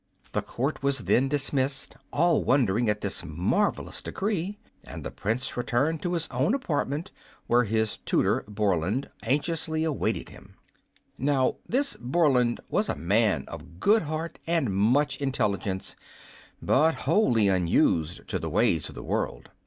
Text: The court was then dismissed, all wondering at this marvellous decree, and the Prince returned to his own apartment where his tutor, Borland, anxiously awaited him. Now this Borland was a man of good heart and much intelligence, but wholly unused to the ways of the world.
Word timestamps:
The 0.31 0.41
court 0.41 0.81
was 0.81 0.97
then 1.05 1.27
dismissed, 1.29 1.95
all 2.11 2.43
wondering 2.43 2.89
at 2.89 3.01
this 3.01 3.23
marvellous 3.23 4.01
decree, 4.01 4.57
and 4.83 5.03
the 5.03 5.11
Prince 5.11 5.55
returned 5.55 6.01
to 6.01 6.13
his 6.13 6.27
own 6.31 6.55
apartment 6.55 7.11
where 7.45 7.65
his 7.65 7.97
tutor, 7.97 8.43
Borland, 8.47 9.11
anxiously 9.21 9.83
awaited 9.83 10.29
him. 10.29 10.55
Now 11.19 11.57
this 11.69 11.97
Borland 12.01 12.59
was 12.67 12.89
a 12.89 12.95
man 12.95 13.45
of 13.47 13.79
good 13.79 14.01
heart 14.01 14.39
and 14.47 14.73
much 14.73 15.17
intelligence, 15.21 15.95
but 16.63 16.95
wholly 17.05 17.47
unused 17.47 18.27
to 18.29 18.39
the 18.39 18.49
ways 18.49 18.89
of 18.89 18.95
the 18.95 19.03
world. 19.03 19.51